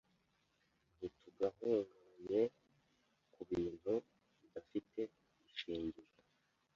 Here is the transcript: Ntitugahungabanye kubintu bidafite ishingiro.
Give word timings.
Ntitugahungabanye 0.95 2.41
kubintu 3.33 3.93
bidafite 4.39 5.01
ishingiro. 5.47 6.19